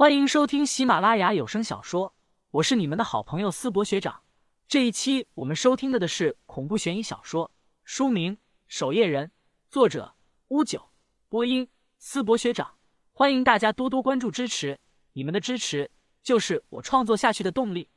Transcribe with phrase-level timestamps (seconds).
[0.00, 2.14] 欢迎收听喜马拉雅有声小说，
[2.52, 4.22] 我是你们的好朋友思博学长。
[4.66, 7.50] 这一期我们收听的的是恐怖悬疑小说，
[7.84, 8.36] 书名
[8.66, 9.26] 《守夜人》，
[9.68, 10.14] 作者
[10.48, 10.88] 乌九，
[11.28, 11.68] 播音
[11.98, 12.78] 思博学长。
[13.12, 14.80] 欢迎大家多多关注支持，
[15.12, 15.90] 你们的支持
[16.22, 17.90] 就是我创作下去的动力。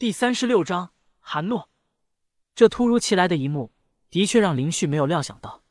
[0.00, 1.70] 第三十六章，韩诺。
[2.56, 3.70] 这突如其来的一幕，
[4.10, 5.62] 的确让林旭没有料想到。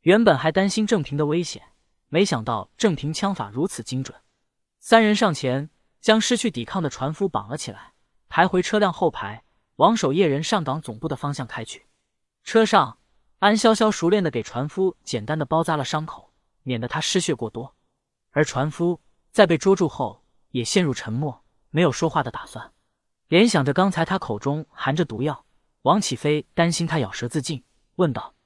[0.00, 1.62] 原本还担心郑平的危险，
[2.08, 4.20] 没想到郑平枪法如此精准。
[4.88, 5.68] 三人上前，
[6.00, 7.94] 将失去抵抗的船夫绑了起来，
[8.28, 9.42] 抬回车辆后排，
[9.74, 11.86] 往守夜人上岗总部的方向开去。
[12.44, 13.00] 车上，
[13.40, 16.32] 安潇潇熟练的给船夫简单的包扎了伤口，
[16.62, 17.74] 免得他失血过多。
[18.30, 19.00] 而船夫
[19.32, 20.22] 在被捉住后，
[20.52, 22.72] 也陷入沉默，没有说话的打算。
[23.26, 25.46] 联想着刚才他口中含着毒药，
[25.82, 27.64] 王启飞担心他咬舌自尽，
[27.96, 28.36] 问道：“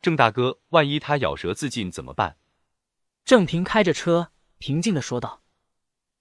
[0.00, 2.38] 郑大哥，万一他咬舌自尽怎么办？”
[3.26, 5.42] 郑平开着车，平静的说道。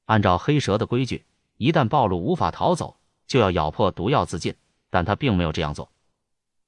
[0.07, 1.25] 按照黑蛇的规矩，
[1.57, 2.97] 一旦暴露无法逃走，
[3.27, 4.55] 就要咬破毒药自尽。
[4.89, 5.91] 但他并没有这样做。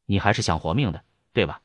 [0.06, 1.02] 你还是想活命的，
[1.32, 1.62] 对吧？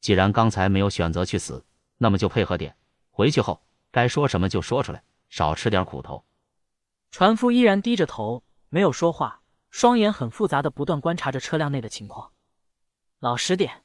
[0.00, 1.64] 既然刚才没有选择去死，
[1.96, 2.76] 那么就配合点。
[3.10, 6.24] 回去后该说什么就说出来，少吃点苦头。
[7.10, 12.32] 船夫依然低着头，没有说话，双眼很复杂的不断观察着车辆内的情况。
[13.18, 13.82] 老实点。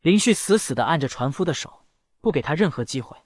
[0.00, 1.84] 林旭死死的按着船夫的手，
[2.22, 3.16] 不给他任何机会。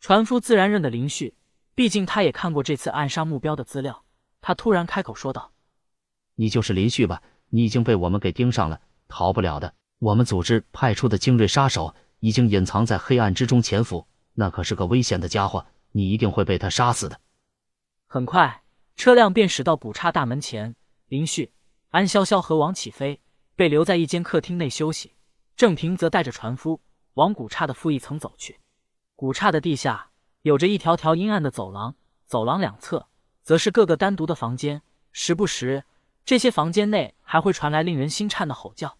[0.00, 1.36] 船夫自然认得林旭。
[1.74, 4.04] 毕竟他也看过这次暗杀目标的资料，
[4.42, 5.52] 他突然开口说道
[6.36, 7.22] ：“你就是林旭吧？
[7.48, 9.74] 你已经被我们给盯上了，逃不了的。
[9.98, 17.18] 我们组织派出的精锐杀手已经隐藏在黑暗之中潜伏，那可是个危险的家伙，你一定会被他杀死的。”
[18.06, 18.62] 很快，
[18.94, 20.76] 车辆便驶到古刹大门前，
[21.06, 21.52] 林旭、
[21.88, 23.18] 安潇潇和王启飞
[23.56, 25.14] 被留在一间客厅内休息，
[25.56, 26.82] 郑平则带着船夫
[27.14, 28.60] 往古刹的负一层走去。
[29.16, 30.11] 古刹的地下。
[30.42, 31.94] 有着一条条阴暗的走廊，
[32.26, 33.08] 走廊两侧
[33.42, 35.84] 则是各个单独的房间，时不时
[36.24, 38.98] 这些房间内还会传来令人心颤的吼叫。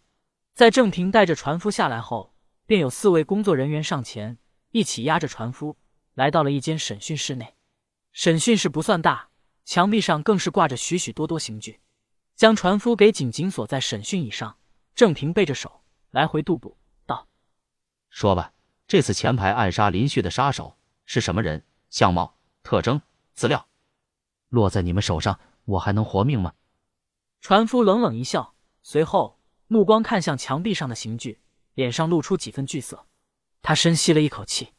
[0.55, 2.35] 在郑平带着船夫下来后，
[2.67, 4.39] 便有四位工作人员上前，
[4.71, 5.77] 一起押着船夫
[6.15, 7.57] 来到了一间审讯室内。
[8.13, 9.29] 审讯室不算大，
[9.65, 11.81] 墙壁上更是挂着许许多多刑具，
[12.37, 14.57] 将船夫给紧紧锁在审讯椅上。
[14.95, 15.81] 郑平背着手
[16.11, 16.77] 来回踱步，
[17.07, 17.27] 道
[18.11, 18.53] ：“说吧，
[18.87, 20.77] 这次前排暗杀林旭的杀手。”
[21.13, 21.63] 是什么人？
[21.91, 22.99] 相貌、特征、
[23.35, 23.67] 资料，
[24.49, 26.55] 落在你们手上，我还能活命吗？
[27.43, 31.43] 船夫冷冷一笑，随后目光看向墙壁上的刑具，
[31.75, 33.05] 脸上露出几分惧色。
[33.61, 34.71] 他深吸了一口气。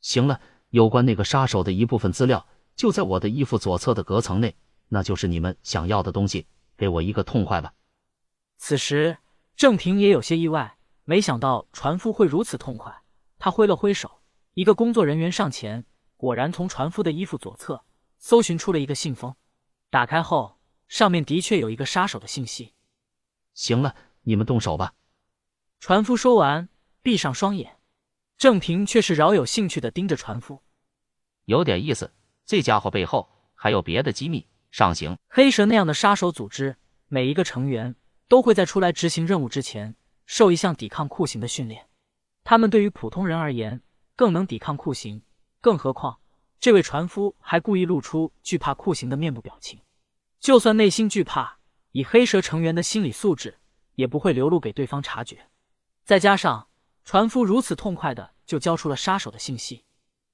[0.00, 4.56] 行了，有关那个杀手的一部分资料，就在我的衣服左侧的隔层内，
[4.88, 6.48] 那就是你们想要的东西。
[6.76, 7.72] 给我一个痛快吧！
[8.56, 9.18] 此时，
[9.54, 12.92] 郑平也有些意外，没想到船夫会如此痛快。
[13.38, 14.23] 他挥了挥手。
[14.54, 15.84] 一个工作人员上前，
[16.16, 17.84] 果然从船夫的衣服左侧
[18.18, 19.34] 搜寻出了一个信封。
[19.90, 22.72] 打开后，上面的确有一个杀手的信息。
[23.52, 24.94] 行了，你们动手吧。
[25.80, 26.68] 船夫说完，
[27.02, 27.78] 闭上双眼。
[28.38, 30.62] 郑平却是饶有兴趣的盯着船夫，
[31.46, 32.12] 有点意思。
[32.46, 34.46] 这家伙背后还有别的机密。
[34.70, 36.76] 上行黑蛇那样的杀手组织，
[37.08, 37.96] 每一个成员
[38.28, 41.88] 都会在出来执行任务之前受一项抵抗酷刑的训练。
[42.44, 43.80] 他们对于普通人而言。
[44.16, 45.22] 更能抵抗酷刑，
[45.60, 46.20] 更何况
[46.60, 49.80] 这位船夫还故意露出惧怕酷刑的面部表情。
[50.40, 51.58] 就算内心惧怕，
[51.92, 53.58] 以黑蛇成员的心理素质，
[53.94, 55.48] 也不会流露给对方察觉。
[56.04, 56.68] 再加上
[57.04, 59.84] 船夫如此痛快的就交出了杀手的信息，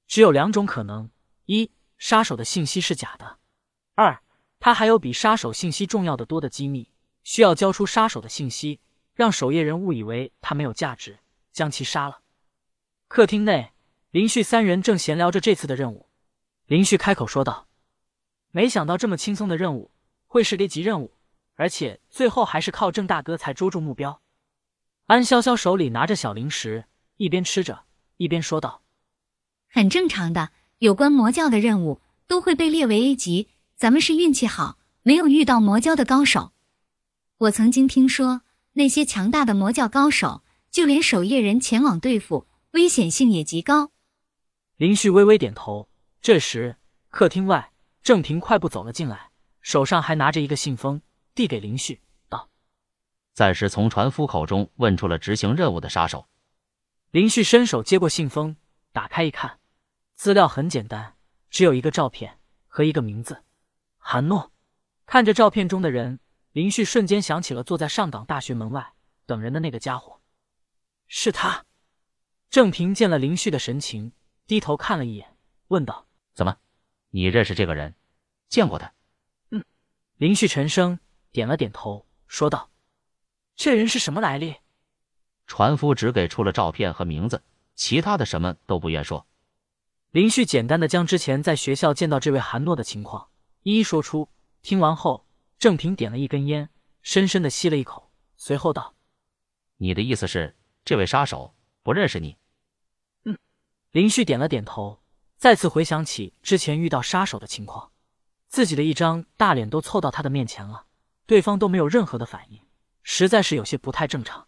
[0.07, 1.09] 只有两种可能：
[1.45, 3.37] 一，杀手的信息是假的；
[3.95, 4.21] 二，
[4.59, 6.91] 他还有比杀手信息重要的多的机密，
[7.23, 8.79] 需要交出杀手的信息，
[9.13, 11.19] 让守夜人误以为他没有价值，
[11.51, 12.19] 将其杀了。
[13.13, 13.73] 客厅内，
[14.11, 16.07] 林旭三人正闲聊着这次的任务。
[16.65, 17.67] 林旭开口说道
[18.51, 19.91] ：“没想到这么轻松的任务
[20.27, 21.11] 会是 A 级任务，
[21.55, 24.21] 而且最后还是靠郑大哥才捉住目标。”
[25.07, 26.85] 安潇潇手里拿着小零食，
[27.17, 27.83] 一边吃着，
[28.15, 28.81] 一边说道
[29.69, 33.49] ：“很正常的，有关魔教的任务都会被列为 A 级。
[33.75, 36.53] 咱们是运气好，没有遇到魔教的高手。
[37.39, 38.43] 我曾经听说，
[38.75, 43.91] 那些强大的魔教高手，就连守夜人前往对付。”危险性也极高。
[44.77, 45.89] 林旭微微点头。
[46.21, 46.77] 这时，
[47.09, 47.73] 客厅外，
[48.03, 49.31] 郑平快步走了进来，
[49.61, 51.01] 手上还拿着一个信封，
[51.33, 52.49] 递给林旭，道
[53.33, 56.27] ：“暂时从船夫口中问出了执行任务的杀手。”
[57.09, 58.55] 林旭伸手接过信封，
[58.93, 59.59] 打开一看，
[60.13, 61.15] 资料很简单，
[61.49, 63.43] 只有一个照片和一个名字——
[63.97, 64.53] 韩诺。
[65.07, 66.19] 看着照片中的人，
[66.51, 68.93] 林旭瞬间想起了坐在上港大学门外
[69.25, 70.21] 等人的那个家伙，
[71.07, 71.65] 是他。
[72.51, 74.11] 郑平见了林旭的神情，
[74.45, 75.37] 低头看了一眼，
[75.69, 76.05] 问道
[76.35, 76.57] ：“怎么，
[77.09, 77.95] 你认识这个人？
[78.49, 78.93] 见过他？
[79.51, 79.63] 嗯
[80.17, 80.99] 林旭沉声
[81.31, 82.69] 点了点头，说道
[83.55, 84.57] ：“这人是什么来历？”
[85.47, 87.41] 船夫只给出了照片和名字，
[87.75, 89.25] 其他的什么都不愿说。
[90.09, 93.29] 林旭简单的将之前在学校见到这位韩诺的情况
[93.63, 94.27] 一一说出。
[94.61, 95.25] 听完后，
[95.57, 96.69] 郑平点了一根烟，
[97.01, 98.93] 深深的吸了一口，随后道
[99.77, 102.35] ：“你的意思是，这位杀手不认识你？”
[103.91, 104.01] 嗯。
[104.01, 105.01] 林旭点了点头，
[105.37, 107.91] 再次回想起之前遇到杀手的情况，
[108.47, 110.85] 自己的一张大脸都凑到他的面前了，
[111.25, 112.61] 对方都没有任何的反应，
[113.03, 114.47] 实在是有些不太正常。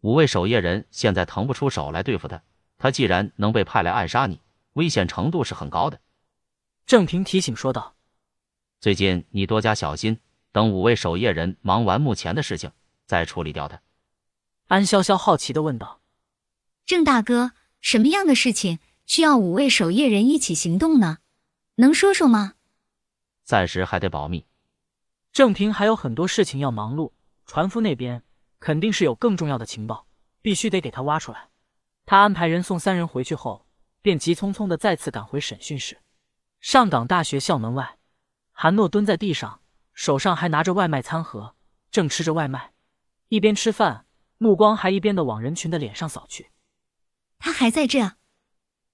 [0.00, 2.42] 五位守夜人现在腾不出手来对付他，
[2.78, 4.40] 他既然能被派来暗杀你，
[4.74, 6.00] 危险程度是很高的。
[6.86, 7.94] 郑平提醒说道。
[8.80, 10.20] 最近你多加小心，
[10.52, 12.70] 等五位守夜人忙完目前的事情，
[13.06, 13.80] 再处理掉他。
[14.66, 16.02] 安潇潇好奇的问道
[16.84, 17.52] ：“郑大哥，
[17.84, 21.18] 什么样的事情需要五位守夜人一起行动呢？
[21.74, 22.54] 能说说吗？”
[23.44, 24.46] 暂时还得保密。
[25.34, 27.12] 郑平还有很多事情要忙碌，
[27.44, 28.22] 船夫那边
[28.58, 30.06] 肯定是有更重要的情报，
[30.40, 31.50] 必须得给他挖出来。
[32.06, 33.66] 他安排人送三人回去后，
[34.00, 35.98] 便急匆匆的再次赶回审讯室。
[36.60, 37.98] 上港大学校门外。
[38.52, 39.60] 韩诺蹲在地上，
[39.92, 41.54] 手上还拿着外卖餐盒，
[41.90, 42.72] 正吃着外卖，
[43.28, 44.06] 一边吃饭，
[44.38, 46.48] 目光还一边的往人群的脸上扫去。
[47.44, 48.00] 他还在这。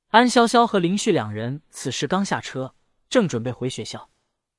[0.08, 2.75] 安潇潇和林旭两人此时刚下车，
[3.08, 4.11] 正准备回学校。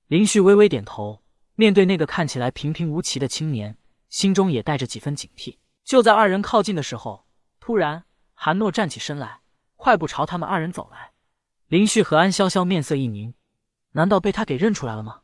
[0.08, 1.22] 林旭微微点头，
[1.56, 3.78] 面对那个看起来平平无奇的青年，
[4.08, 5.58] 心中也带着几分警惕。
[5.84, 7.28] 就在二人靠近的时候，
[7.60, 9.42] 突然韩诺站起身来，
[9.76, 11.12] 快步朝他们二人走来。
[11.68, 13.34] 林旭和安潇潇面色一凝。
[13.92, 15.24] 难道被他给认出来了吗？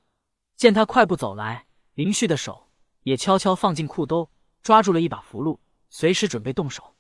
[0.58, 2.68] 见他快步走来，林旭的手
[3.04, 4.30] 也悄悄放进裤兜，
[4.62, 5.58] 抓住了一把符箓，
[5.90, 6.96] 随时准备动手。